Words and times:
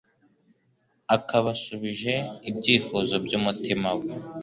akaba 1.15 1.47
asubije 1.55 2.13
ibyifuzo 2.49 3.13
by'umutima 3.25 3.89
we? 3.99 4.07